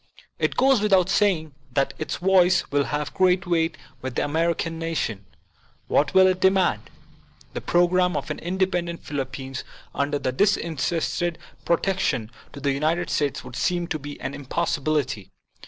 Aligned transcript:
It 0.39 0.57
goes 0.57 0.81
without 0.81 1.09
saying 1.09 1.53
that 1.73 1.93
its 1.99 2.15
voice 2.17 2.71
will 2.71 2.85
have 2.85 3.13
great 3.13 3.45
weight 3.45 3.77
with 4.01 4.15
the 4.15 4.25
American 4.25 4.79
nation. 4.79 5.27
What 5.87 6.15
will 6.15 6.25
it 6.25 6.39
demand? 6.41 6.89
The 7.53 7.61
pro 7.61 7.87
gram 7.87 8.17
of 8.17 8.31
an 8.31 8.39
independent 8.39 9.03
Philippines 9.05 9.63
under 9.93 10.17
the 10.17 10.33
disin 10.33 10.77
terested 10.77 11.35
protection 11.65 12.31
of 12.51 12.63
the 12.63 12.71
United 12.71 13.11
States 13.11 13.43
would 13.43 13.55
seem 13.55 13.85
to 13.89 13.99
be 13.99 14.19
an 14.21 14.33
impossibility. 14.33 15.29